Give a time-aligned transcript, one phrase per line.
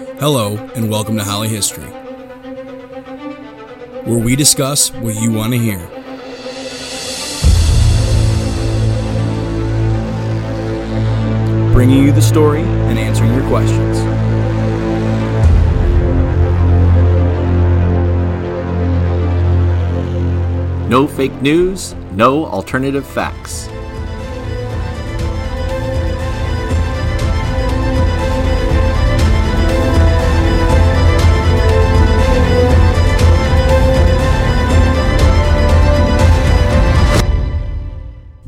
[0.00, 1.84] Hello, and welcome to Holly History,
[4.04, 5.78] where we discuss what you want to hear.
[11.74, 13.98] Bringing you the story and answering your questions.
[20.88, 23.68] No fake news, no alternative facts.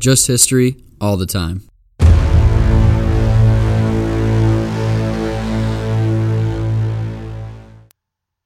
[0.03, 1.61] Just history all the time.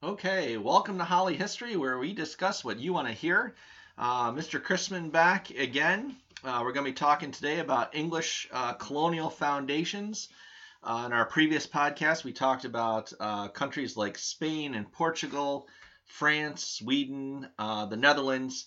[0.04, 3.56] Okay, welcome to Holly History, where we discuss what you want to hear.
[3.98, 4.62] Uh, Mr.
[4.62, 6.14] Crissman back again.
[6.44, 10.28] Uh, we're going to be talking today about English uh, colonial foundations.
[10.84, 15.66] Uh, in our previous podcast, we talked about uh, countries like Spain and Portugal,
[16.06, 18.66] France, Sweden, uh, the Netherlands.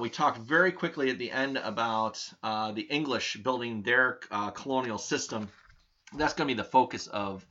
[0.00, 4.20] We talked very quickly at the end about the English building their
[4.54, 5.48] colonial system.
[6.16, 7.46] That's going to be the focus of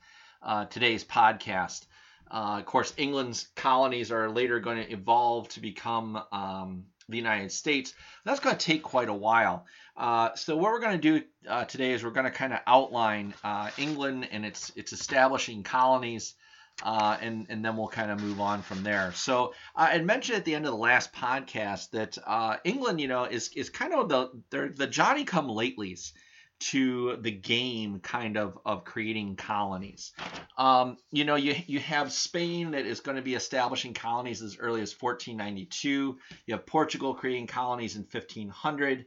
[0.70, 1.86] today's podcast.
[2.30, 7.50] Uh, of course, England's colonies are later going to evolve to become um, the United
[7.50, 7.92] States.
[8.24, 9.66] That's going to take quite a while.
[9.96, 12.60] Uh, so what we're going to do uh, today is we're going to kind of
[12.66, 16.34] outline uh, England and its its establishing colonies,
[16.82, 19.12] uh, and and then we'll kind of move on from there.
[19.14, 23.08] So I had mentioned at the end of the last podcast that uh, England, you
[23.08, 26.12] know, is is kind of the the Johnny come latelys
[26.60, 30.12] to the game kind of of creating colonies.
[30.58, 34.58] Um, you know, you you have Spain that is going to be establishing colonies as
[34.58, 36.18] early as 1492.
[36.46, 39.06] You have Portugal creating colonies in 1500.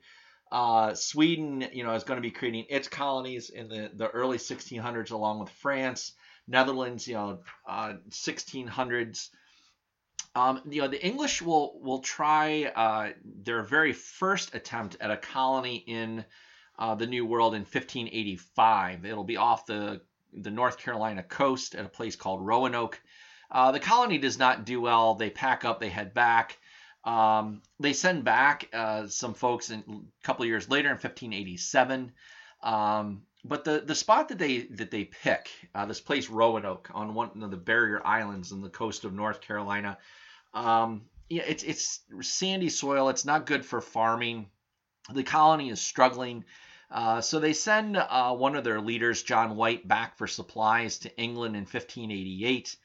[0.51, 4.37] Uh, Sweden, you know, is going to be creating its colonies in the, the early
[4.37, 6.11] 1600s along with France.
[6.47, 9.29] Netherlands, you know, uh, 1600s.
[10.35, 15.17] Um, you know, the English will will try uh, their very first attempt at a
[15.17, 16.25] colony in
[16.79, 19.05] uh, the New World in 1585.
[19.05, 20.01] It'll be off the,
[20.33, 22.99] the North Carolina coast at a place called Roanoke.
[23.51, 25.13] Uh, the colony does not do well.
[25.13, 26.57] They pack up, they head back.
[27.03, 32.11] Um, they send back uh, some folks in, a couple years later in 1587.
[32.63, 37.13] Um, but the, the spot that they that they pick, uh, this place Roanoke on
[37.13, 39.97] one of the barrier islands on the coast of North Carolina,
[40.53, 43.09] um, yeah, it's it's sandy soil.
[43.09, 44.47] It's not good for farming.
[45.13, 46.45] The colony is struggling.
[46.89, 51.17] Uh, so they send uh, one of their leaders, John White, back for supplies to
[51.17, 52.77] England in 1588.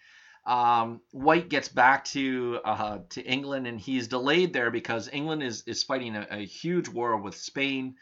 [0.46, 5.62] Um, White gets back to uh, to England and he's delayed there because England is
[5.66, 7.96] is fighting a, a huge war with Spain.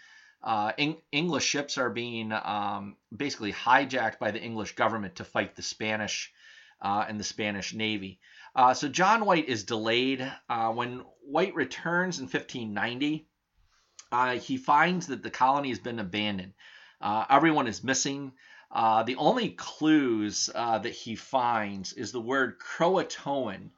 [0.47, 0.73] Uh,
[1.11, 6.33] English ships are being um, basically hijacked by the English government to fight the Spanish
[6.81, 8.21] uh, and the Spanish Navy.
[8.55, 10.21] Uh, so John White is delayed.
[10.49, 13.27] when White returns in 1590,
[14.13, 16.55] uh, he finds that the colony has been abandoned.
[17.01, 18.33] Uh, everyone is missing.
[18.71, 23.71] Uh, the only clues uh, that he finds is the word Croatoan,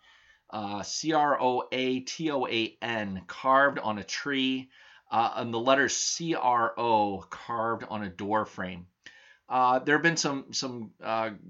[0.50, 4.70] uh, C R O A T O A N, carved on a tree,
[5.10, 8.86] uh, and the letters C R O carved on a door frame.
[9.48, 10.90] there have been some some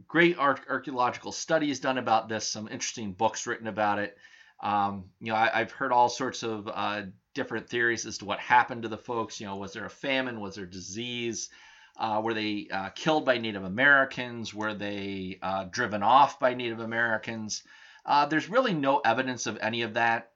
[0.06, 4.16] great archaeological studies done about this, some interesting books written about it.
[4.60, 7.02] Um, you know, I, have heard all sorts of uh,
[7.34, 9.40] different theories as to what happened to the folks.
[9.40, 10.40] You know, was there a famine?
[10.40, 11.48] Was there disease?
[11.96, 14.52] Uh, were they uh, killed by Native Americans?
[14.54, 17.62] Were they uh, driven off by Native Americans?
[18.04, 20.30] Uh, there's really no evidence of any of that.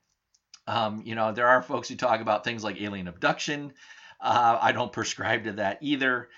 [0.66, 3.72] Um, you know, there are folks who talk about things like alien abduction.
[4.20, 6.28] Uh, I don't prescribe to that either.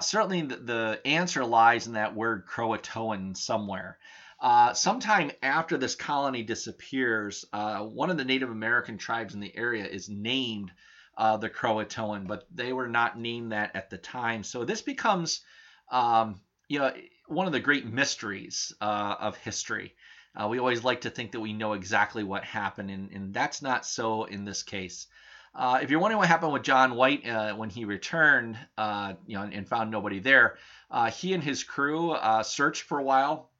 [0.00, 3.98] certainly, the, the, answer lies in that word Croatoan somewhere.
[4.40, 9.56] Uh, sometime after this colony disappears, uh, one of the Native American tribes in the
[9.56, 10.70] area is named
[11.16, 14.42] uh, the Croatoan, but they were not named that at the time.
[14.42, 15.40] So this becomes,
[15.90, 16.92] um, you know,
[17.26, 19.94] one of the great mysteries uh, of history.
[20.34, 23.62] Uh, we always like to think that we know exactly what happened, and, and that's
[23.62, 25.06] not so in this case.
[25.54, 29.36] Uh, if you're wondering what happened with John White uh, when he returned, uh, you
[29.36, 30.56] know, and, and, found nobody there,
[31.12, 33.50] he and his crew searched for a while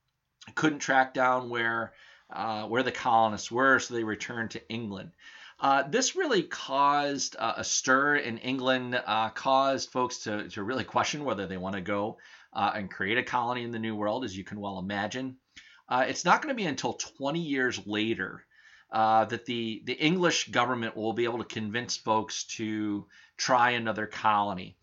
[0.54, 1.92] couldn't track down where
[2.30, 5.12] uh, where the colonists were, so they returned to England.
[5.60, 10.84] Uh, this really caused uh, a stir in England, uh, caused folks to, to really
[10.84, 12.18] question whether they want to go
[12.52, 15.36] uh, and create a colony in the New World, as you can well imagine.
[15.88, 18.44] Uh, it's not going to be until 20 years later
[18.92, 24.76] that the, the English government will be able to convince folks to try another colony.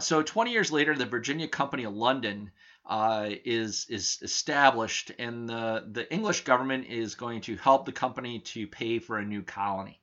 [0.00, 2.50] so 20 years later, the Virginia Company of London
[2.86, 8.40] uh, is is established, and the the English government is going to help the company
[8.40, 10.00] to pay for a new colony.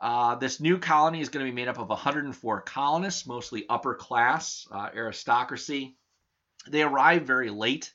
[0.00, 3.94] Uh, this new colony is going to be made up of 104 colonists, mostly upper
[3.94, 5.96] class uh, aristocracy.
[6.68, 7.94] They arrive very late.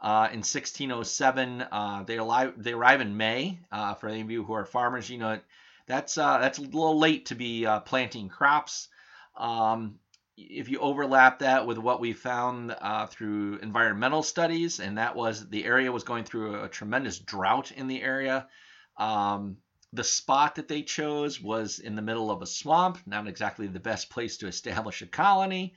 [0.00, 2.54] Uh, in 1607, uh, they arrive.
[2.56, 3.58] They arrive in May.
[3.72, 5.40] Uh, for any of you who are farmers, you know
[5.86, 8.88] that's uh, that's a little late to be planting crops.
[9.36, 9.98] Um,
[10.38, 15.48] if you overlap that with what we found uh, through environmental studies, and that was
[15.48, 18.46] the area was going through a tremendous drought in the area.
[18.96, 19.56] Um,
[19.92, 23.80] the spot that they chose was in the middle of a swamp, not exactly the
[23.80, 25.74] best place to establish a colony.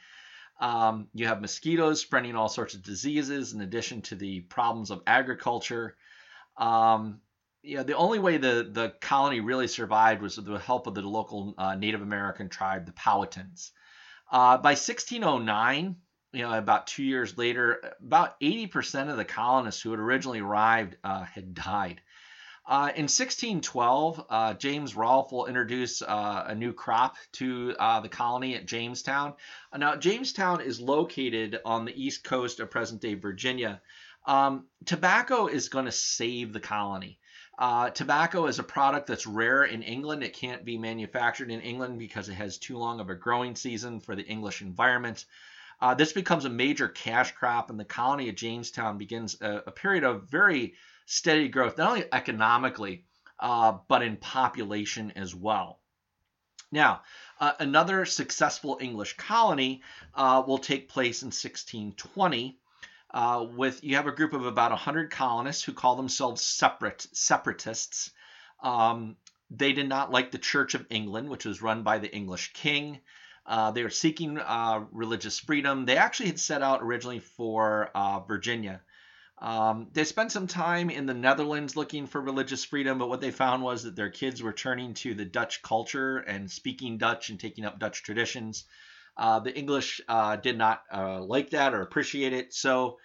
[0.61, 5.01] Um, you have mosquitoes spreading all sorts of diseases, in addition to the problems of
[5.07, 5.97] agriculture.
[6.55, 7.19] Um,
[7.63, 11.01] yeah, the only way the, the colony really survived was with the help of the
[11.01, 13.71] local uh, Native American tribe, the Powhatans.
[14.31, 15.95] Uh, by 1609,
[16.33, 20.95] you know, about two years later, about 80% of the colonists who had originally arrived
[21.03, 22.01] uh, had died.
[22.65, 28.09] Uh, in 1612, uh, James Rolfe will introduce uh, a new crop to uh, the
[28.09, 29.33] colony at Jamestown.
[29.75, 33.81] Now, Jamestown is located on the east coast of present day Virginia.
[34.25, 37.19] Um, tobacco is going to save the colony.
[37.57, 40.23] Uh, tobacco is a product that's rare in England.
[40.23, 43.99] It can't be manufactured in England because it has too long of a growing season
[43.99, 45.25] for the English environment.
[45.79, 49.71] Uh, this becomes a major cash crop, and the colony of Jamestown begins a, a
[49.71, 50.75] period of very
[51.11, 53.05] steady growth, not only economically,
[53.39, 55.79] uh, but in population as well.
[56.71, 57.01] Now,
[57.39, 62.57] uh, another successful English colony uh, will take place in 1620
[63.13, 68.11] uh, with you have a group of about 100 colonists who call themselves separate separatists.
[68.61, 69.17] Um,
[69.49, 73.01] they did not like the Church of England, which was run by the English king.
[73.45, 75.85] Uh, they were seeking uh, religious freedom.
[75.85, 78.81] They actually had set out originally for uh, Virginia.
[79.41, 83.31] Um, they spent some time in the Netherlands looking for religious freedom, but what they
[83.31, 87.39] found was that their kids were turning to the Dutch culture and speaking Dutch and
[87.39, 88.65] taking up Dutch traditions.
[89.17, 92.99] Uh, the English uh, did not uh, like that or appreciate it, so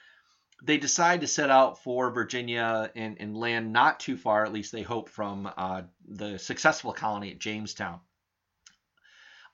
[0.62, 4.72] they decide to set out for Virginia and, and land not too far, at least
[4.72, 8.00] they hope, from uh, the successful colony at Jamestown.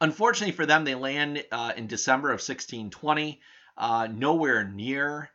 [0.01, 3.41] Unfortunately for them, they land uh, in December of 1620,
[3.79, 5.31] uh, nowhere near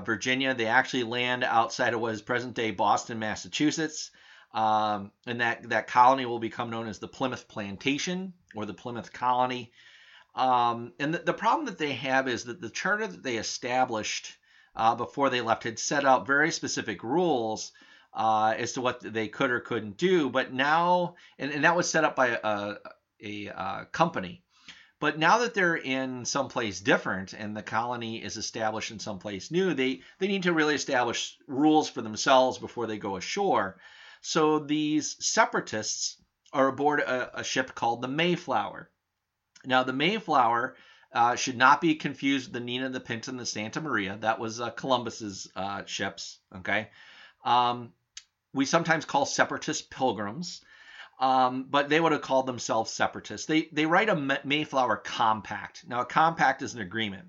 [0.00, 0.54] Virginia.
[0.54, 4.10] They actually land outside of what is present day Boston, Massachusetts.
[4.52, 9.12] Um, and that, that colony will become known as the Plymouth Plantation or the Plymouth
[9.12, 9.72] Colony.
[10.36, 14.36] Um, and the, the, problem that they have is that the charter that they established
[14.76, 17.72] uh, before they left had set out very specific rules
[18.12, 20.30] uh, as to what they could or couldn't do.
[20.30, 22.76] But now, and, and that was set up by a, a,
[23.22, 24.43] a uh, company.
[25.04, 29.74] But now that they're in someplace different and the colony is established in someplace new,
[29.74, 33.76] they, they need to really establish rules for themselves before they go ashore.
[34.22, 36.16] So these separatists
[36.54, 38.88] are aboard a, a ship called the Mayflower.
[39.66, 40.74] Now, the Mayflower
[41.12, 44.16] uh, should not be confused with the Nina, the Pinta, and the Santa Maria.
[44.18, 46.38] That was uh, Columbus's uh, ships.
[46.56, 46.88] Okay,
[47.44, 47.92] um,
[48.54, 50.62] we sometimes call separatist pilgrims,
[51.18, 53.46] um, but they would have called themselves separatists.
[53.46, 55.84] They they write a Mayflower Compact.
[55.86, 57.28] Now, a compact is an agreement.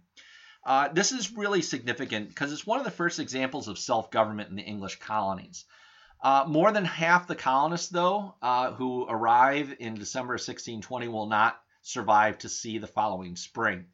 [0.65, 4.55] Uh, this is really significant because it's one of the first examples of self-government in
[4.55, 5.65] the English colonies.
[6.23, 11.61] Uh, more than half the colonists, though, uh, who arrive in December 1620 will not
[11.83, 13.85] survive to see the following spring.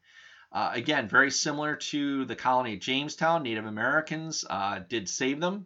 [0.54, 5.65] Uh, again, very similar to the colony of Jamestown, Native Americans uh, did save them.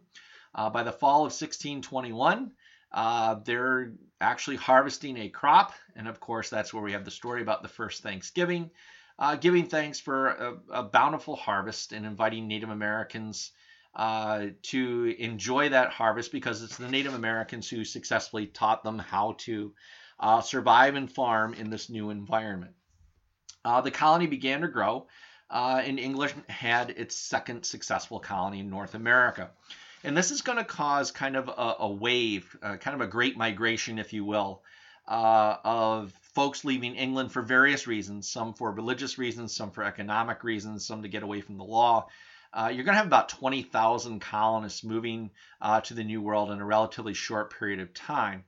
[0.54, 2.50] Uh, by the fall of 1621,
[2.92, 7.42] uh, they're actually harvesting a crop, and of course, that's where we have the story
[7.42, 8.70] about the first Thanksgiving,
[9.18, 13.52] uh, giving thanks for a, a, bountiful harvest and inviting Native Americans
[13.94, 19.34] uh, to enjoy that harvest because it's the Native Americans who successfully taught them how
[19.38, 19.72] to
[20.20, 22.72] uh, survive and farm in this new environment.
[23.64, 25.06] Uh, the colony began to grow,
[25.50, 29.50] uh, and England had its second successful colony in North America.
[30.04, 33.10] And this is going to cause kind of a, a wave, uh, kind of a
[33.10, 34.62] great migration, if you will,
[35.08, 40.44] uh, of folks leaving England for various reasons some for religious reasons, some for economic
[40.44, 42.08] reasons, some to get away from the law.
[42.52, 46.60] Uh, you're going to have about 20,000 colonists moving uh, to the New World in
[46.60, 48.44] a relatively short period of time.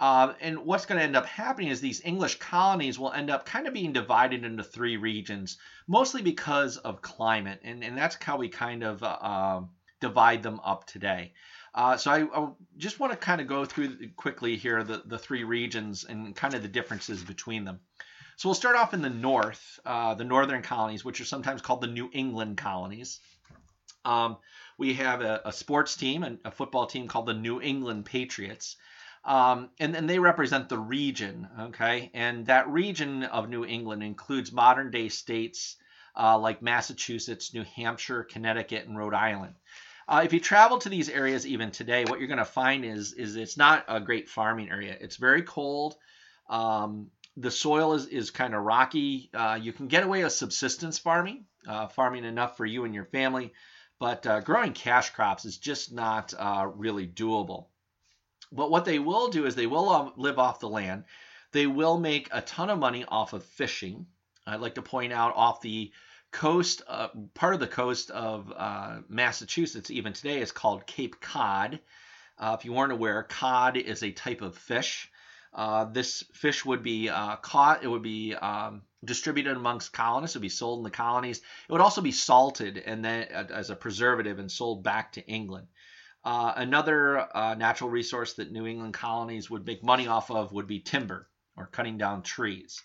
[0.00, 3.44] Uh, and what's going to end up happening is these English colonies will end up
[3.44, 5.58] kind of being divided into three regions,
[5.88, 7.60] mostly because of climate.
[7.64, 9.70] And, and that's how we kind of uh, um,
[10.00, 11.32] divide them up today.
[11.74, 15.18] Uh, so I, I, just want to kind of go through quickly here the, the
[15.18, 17.80] three regions and kind of the differences between them.
[18.36, 21.80] So we'll start off in the north, uh, the northern colonies, which are sometimes called
[21.80, 23.20] the New England colonies.
[24.04, 24.36] Um,
[24.78, 28.76] we have a, a sports team, a, a, football team called the New England Patriots.
[29.24, 32.10] Um, and, and they represent the region, okay?
[32.14, 35.76] And that region of New England includes modern day states
[36.16, 39.54] uh, like Massachusetts, New Hampshire, Connecticut, and Rhode Island.
[40.08, 43.12] Uh, if you travel to these areas even today, what you're going to find is
[43.12, 44.96] is it's not a great farming area.
[44.98, 45.96] It's very cold.
[46.48, 49.30] Um, the soil is, is kind of rocky.
[49.34, 53.04] Uh, you can get away with subsistence farming, uh, farming enough for you and your
[53.04, 53.52] family,
[54.00, 57.66] but uh, growing cash crops is just not uh, really doable.
[58.50, 61.04] But what they will do is they will live off the land.
[61.52, 64.06] They will make a ton of money off of fishing.
[64.46, 65.92] I'd like to point out off the
[66.30, 71.80] coast, uh, part of the coast of uh, Massachusetts, even today, is called Cape Cod.
[72.38, 75.10] Uh, if you weren't aware, cod is a type of fish.
[75.52, 80.38] Uh, this fish would be uh, caught, it would be um, distributed amongst colonists, it
[80.38, 81.38] would be sold in the colonies.
[81.38, 85.26] It would also be salted and then uh, as a preservative and sold back to
[85.26, 85.66] England.
[86.24, 91.26] Another natural resource that New England colonies would make money off of would be timber
[91.56, 92.82] or cutting down trees.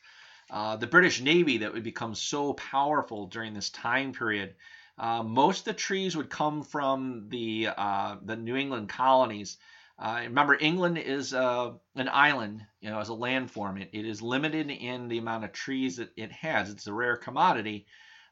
[0.54, 4.54] Uh, the British Navy that would become so powerful during this time period.
[5.00, 9.58] Uh, most of the trees would come from the uh, the New England colonies.
[9.98, 13.82] Uh, remember, England is uh, an island, you know, as a landform.
[13.82, 16.70] It, it is limited in the amount of trees that it has.
[16.70, 17.88] It's a rare commodity.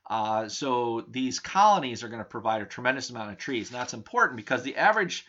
[0.07, 3.95] Uh, so these colonies are going to provide a tremendous amount of trees, and that's
[3.95, 5.25] important because the average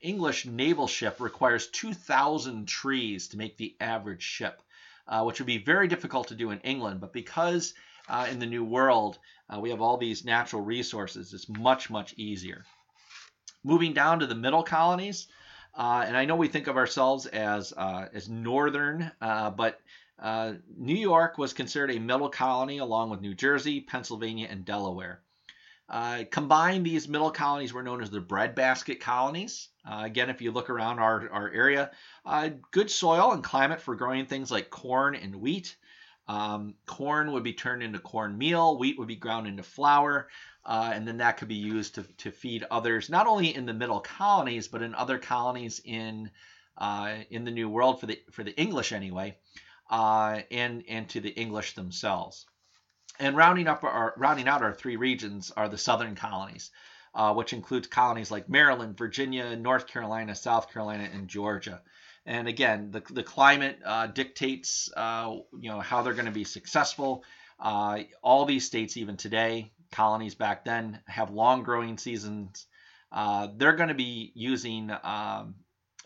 [0.00, 4.62] English naval ship requires 2,000 trees to make the average ship
[5.08, 7.00] uh, which would be very difficult to do in England.
[7.00, 7.74] But because
[8.08, 12.14] uh, in the New World uh, we have all these natural resources, it's much, much
[12.16, 12.64] easier.
[13.64, 15.28] Moving down to the middle colonies,
[15.74, 19.80] uh, and I know we think of ourselves as, uh, as northern, but
[20.76, 25.20] New York was considered a middle colony along with New Jersey, Pennsylvania, and Delaware.
[25.88, 29.68] Uh, combined, these middle colonies were known as the breadbasket colonies.
[29.88, 31.92] Uh, again, if you look around our, our area,
[32.24, 35.76] uh, good soil and climate for growing things like corn and wheat.
[36.28, 40.28] Um, corn would be turned into corn meal, wheat would be ground into flour,
[40.64, 43.72] uh, and then that could be used to, to feed others, not only in the
[43.72, 46.30] middle colonies, but in other colonies in
[46.78, 49.38] uh, in the New World for the for the English anyway,
[49.88, 52.44] uh, and and to the English themselves.
[53.18, 56.70] And rounding up our rounding out our three regions are the southern colonies,
[57.14, 61.80] uh, which includes colonies like Maryland, Virginia, North Carolina, South Carolina, and Georgia.
[62.26, 66.44] And again, the, the climate uh, dictates uh, you know how they're going to be
[66.44, 67.24] successful.
[67.58, 72.66] Uh, all these states, even today, colonies back then have long growing seasons.
[73.12, 75.54] Uh, they're going to be using um,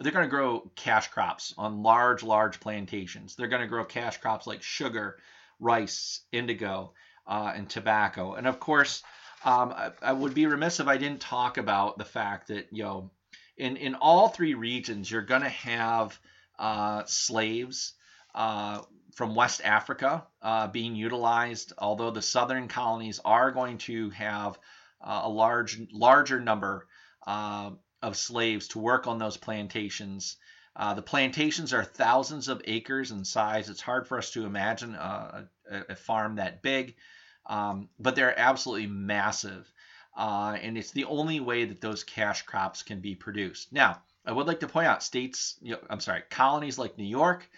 [0.00, 3.37] they're going to grow cash crops on large, large plantations.
[3.37, 5.19] They're going to grow cash crops like sugar,
[5.61, 6.93] rice, indigo,
[7.26, 8.35] uh, and tobacco.
[8.35, 9.02] And of course,
[9.45, 12.83] um, I, I, would be remiss if I didn't talk about the fact that you
[12.83, 13.11] know,
[13.57, 16.19] in in all three regions, you're going to have
[16.59, 17.95] uh, slaves
[18.35, 18.83] uh,
[19.14, 21.73] from West Africa uh, being utilized.
[21.79, 24.59] Although the southern colonies are going to have
[25.00, 26.87] uh, a large larger number
[27.26, 27.71] uh,
[28.02, 30.37] of slaves to work on those plantations.
[30.76, 33.68] Uh, the plantations are thousands of acres in size.
[33.68, 36.94] It's hard for us to imagine a, a, a farm that big,
[37.46, 39.70] um, but they're absolutely massive.
[40.16, 43.72] Uh, and it's the only way that those cash crops can be produced.
[43.72, 47.04] Now, I would like to point out states, you know, I'm sorry, colonies like New
[47.04, 47.48] York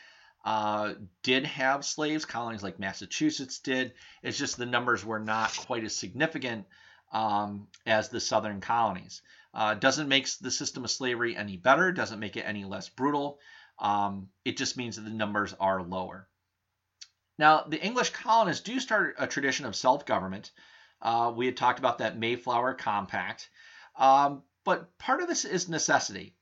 [0.45, 3.95] uh, did have slaves, colonies like Massachusetts did.
[4.23, 6.67] It's just the numbers were not quite as significant
[7.13, 9.23] um, as the southern colonies.
[9.55, 13.39] Uh, doesn't make the system of slavery any better, doesn't make it any less brutal.
[13.79, 16.29] Um, it just means that the numbers are lower.
[17.39, 20.53] Now, the English colonists do start a tradition of self government.
[21.01, 23.51] Uh, we had talked about that Mayflower Compact.
[23.97, 26.35] Um, but part of this is necessity.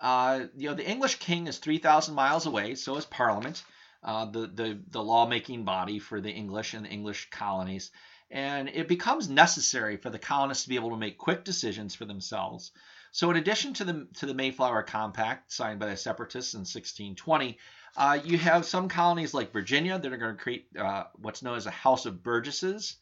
[0.00, 3.64] Uh, you know, the English king is 3,000 miles away, so is Parliament,
[4.02, 7.90] uh, the, the, the lawmaking body for the English and the English colonies
[8.30, 12.04] and it becomes necessary for the colonists to be able to make quick decisions for
[12.04, 12.72] themselves.
[13.12, 17.58] So, in addition to the to the Mayflower Compact signed by the Separatists in 1620,
[17.96, 21.56] uh, you have some colonies like Virginia that are going to create uh, what's known
[21.56, 22.96] as a House of Burgesses.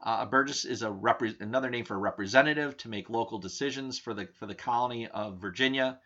[0.00, 3.98] Uh, a burgess is a repre- another name for a representative to make local decisions
[3.98, 5.98] for the for the colony of Virginia.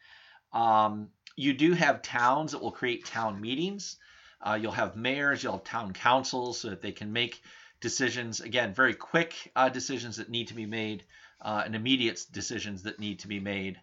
[0.52, 3.96] Um, you do have towns that will create town meetings.
[4.40, 7.42] Uh, you'll have mayors, you'll have town councils so that they can make
[7.82, 8.40] decisions.
[8.40, 11.04] Again, very quick uh, decisions that need to be made,
[11.42, 13.78] uh, and immediate decisions that need to be made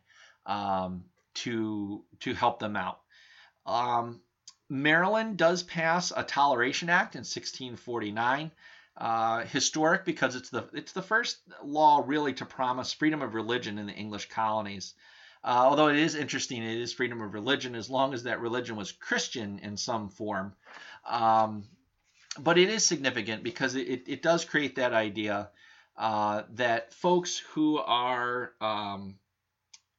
[0.48, 1.04] um,
[1.36, 3.00] to to help them out.
[3.68, 4.22] Um,
[4.70, 8.52] Maryland does pass a Toleration Act in 1649.
[8.98, 13.78] Uh, historic because it's the it's the first law really to promise freedom of religion
[13.78, 14.94] in the English colonies.
[15.42, 18.76] Uh, although it is interesting, it is freedom of religion as long as that religion
[18.76, 20.54] was Christian in some form.
[21.08, 21.64] Um,
[22.38, 25.50] but it is significant because it, it does create that idea
[25.98, 29.16] uh, that folks who are um,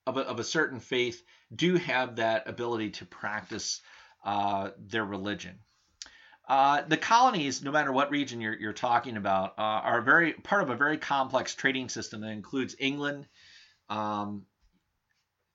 [0.07, 1.23] of, a, of a certain faith
[1.55, 3.81] do have that ability to practice
[4.25, 5.59] uh, their religion.
[6.49, 10.63] Uh, the colonies, no matter what region you're, you're talking about, uh, are very part
[10.63, 13.29] of a very complex trading system that includes England,
[13.89, 14.47] um,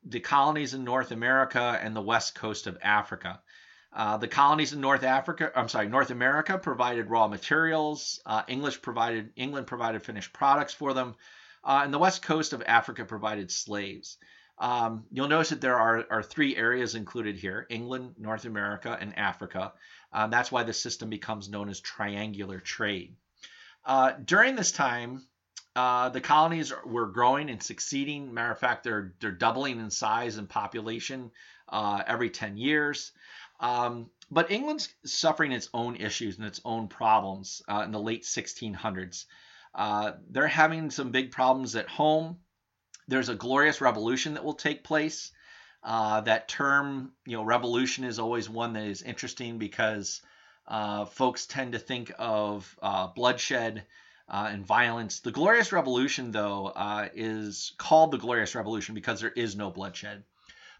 [0.05, 3.41] the colonies in North America, and the west coast of Africa.
[3.95, 8.19] Uh, the colonies in North Africa, I'm sorry, North America provided raw materials.
[8.25, 11.15] Uh, English provided England provided finished products for them,
[11.63, 14.17] uh, and the west coast of Africa provided slaves.
[14.57, 19.17] Um, you'll notice that there are, are three areas included here: England, North America, and
[19.17, 19.71] Africa.
[20.11, 23.15] Uh, that's why the system becomes known as triangular trade.
[23.85, 25.25] Uh, during this time,
[25.73, 28.33] the colonies were growing and succeeding.
[28.33, 31.31] Matter of fact, they're they're doubling in size and population
[31.71, 33.13] every 10 years.
[33.59, 38.23] Um, but England's suffering its own issues and its own problems uh, in the late
[38.23, 39.25] 1600s.
[39.73, 42.37] Uh, they're having some big problems at home.
[43.07, 45.31] There's a glorious revolution that will take place.
[45.83, 50.21] Uh, that term, you know, revolution is always one that is interesting because
[50.67, 53.85] uh, folks tend to think of uh, bloodshed
[54.27, 55.19] uh, and violence.
[55.19, 56.73] The Glorious Revolution, though,
[57.13, 60.23] is called the Glorious Revolution because there is no bloodshed.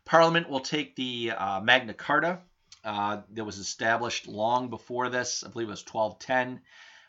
[0.06, 2.40] Parliament will take the Magna Carta,
[2.86, 5.44] uh, that was established long before this.
[5.44, 6.62] I believe it was 1210.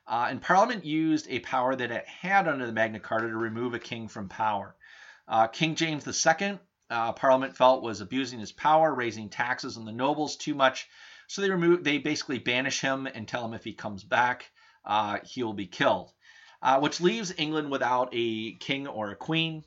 [0.08, 3.74] Uh, and Parliament used a power that it had under the Magna Carta to remove
[3.74, 4.74] a king from power.
[5.28, 9.92] Uh, king James II, uh, Parliament felt was abusing his power, raising taxes on the
[9.92, 10.88] nobles too much.
[11.26, 14.50] So they remove, they basically banish him and tell him if he comes back,
[14.84, 16.12] uh, he will be killed.
[16.80, 19.64] Which leaves England without a king or a queen.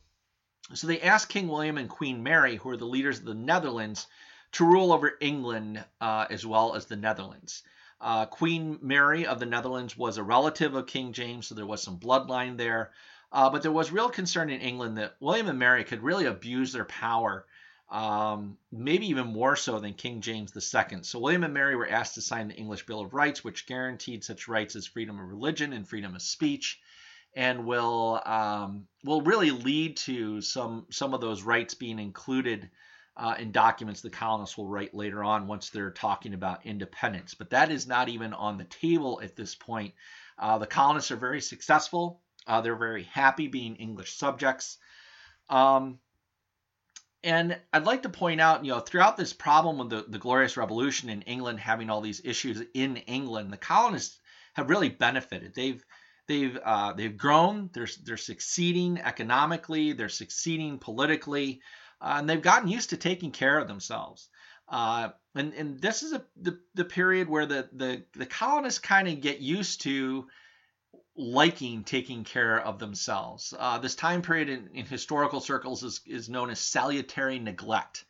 [0.73, 4.07] So they asked King William and Queen Mary, who are the leaders of the Netherlands,
[4.53, 7.63] to rule over England uh, as well as the Netherlands.
[8.01, 11.83] Uh, Queen Mary of the Netherlands was a relative of King James, so there was
[11.83, 12.91] some bloodline there.
[13.31, 16.73] Uh, but there was real concern in England that William and Mary could really abuse
[16.73, 17.45] their power,
[17.91, 21.03] um, maybe even more so than King James II.
[21.03, 24.23] So William and Mary were asked to sign the English Bill of Rights, which guaranteed
[24.23, 26.79] such rights as freedom of religion and freedom of speech,
[27.35, 32.69] and will um, will really lead to some some of those rights being included
[33.19, 37.33] uh, in documents the colonists will write later on once they're talking about independence.
[37.33, 39.93] But that is not even on the table at this point.
[40.37, 42.21] Uh, the colonists are very successful.
[42.47, 44.77] Uh, they're very happy being English subjects.
[45.49, 45.99] Um,
[47.21, 50.55] and I'd like to point out, you know, throughout this problem with the, the Glorious
[50.55, 54.17] Revolution in England having all these issues in England, the colonists
[54.53, 55.53] have really benefited.
[55.53, 55.83] They've
[56.29, 57.69] they've uh, they've grown.
[57.73, 59.91] They're they're succeeding economically.
[59.91, 61.61] They're succeeding politically
[62.01, 64.29] uh, and they've gotten used to taking care of themselves.
[64.67, 69.07] Uh, and, and this is a, the, the period where the, the, the colonists kind
[69.07, 70.27] of get used to
[71.15, 73.53] liking taking care of themselves.
[73.57, 78.05] Uh, this time period in, in, historical circles is, is known as salutary neglect,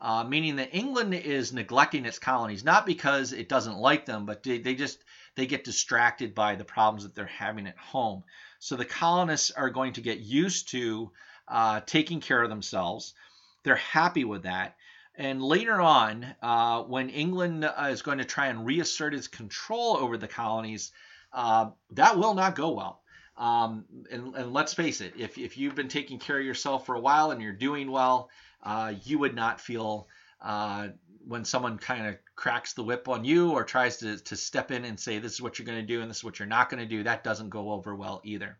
[0.00, 4.42] uh, meaning that England is neglecting its colonies, not because it doesn't like them, but
[4.42, 5.02] they, they just
[5.36, 8.24] they get distracted by the problems that they're having at home.
[8.58, 11.12] So the colonists are going to get used to
[11.48, 13.14] uh, taking care of themselves.
[13.62, 14.76] They're happy with that.
[15.14, 19.96] And later on, uh, when England uh, is going to try and reassert its control
[19.96, 20.92] over the colonies,
[21.32, 23.02] uh, that will not go well.
[23.36, 26.94] Um, and, and, let's face it, if, if you've been taking care of yourself for
[26.94, 28.28] a while and you're doing well,
[28.62, 30.08] uh, you would not feel
[30.42, 30.88] uh,
[31.26, 34.84] when someone kind of cracks the whip on you or tries to, to step in
[34.84, 36.68] and say, this is what you're going to do and this is what you're not
[36.68, 38.58] going to do, that doesn't go over well either.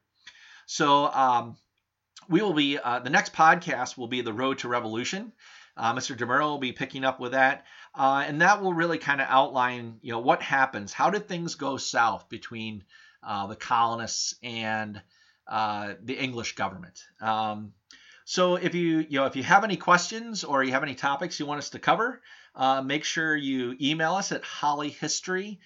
[0.66, 1.56] So, um,
[2.30, 5.32] we will be uh, the next podcast will be the road to revolution.
[5.76, 7.66] Uh, mr demuro will be picking up with that.
[7.94, 10.92] Uh, and that will really kind of outline you know what happens.
[10.92, 12.84] How did things go south between
[13.22, 15.02] uh, the colonists and
[15.48, 17.02] uh, the english government?
[17.20, 17.72] Um,
[18.24, 21.40] so if you you know if you have any questions or you have any topics
[21.40, 22.22] you want us to cover
[22.54, 25.58] uh, make sure you email us at hollyhistory65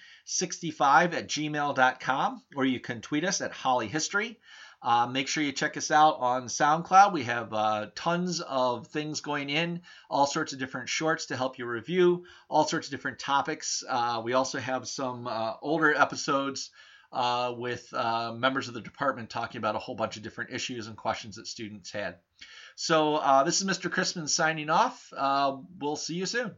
[1.13, 4.37] at gmail.com or you can tweet us at hollyhistory
[4.85, 7.15] uh, make sure you check us out on SoundCloud.
[7.15, 11.59] We have uh, tons of things going in, all sorts of different shorts to help
[11.59, 13.83] you review, all sorts of different topics.
[13.89, 16.71] Uh, we also have some uh, older episodes
[17.15, 20.87] uh, with uh, members of the department talking about a whole bunch of different issues
[20.87, 22.17] and questions that students had.
[22.77, 23.91] So this is Mr.
[23.91, 25.11] Crissman signing off.
[25.81, 26.55] we'll see you soon.